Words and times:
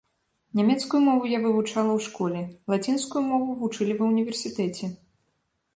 Нямецкую 0.59 1.01
мову 1.07 1.23
я 1.33 1.39
вывучала 1.43 1.91
ў 1.97 2.07
школе, 2.07 2.41
лацінскую 2.75 3.21
мову 3.31 3.49
вучылі 3.61 3.93
ва 4.03 4.13
ўніверсітэце. 4.13 4.85